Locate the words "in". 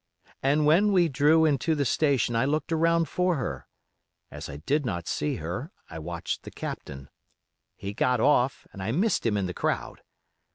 9.37-9.45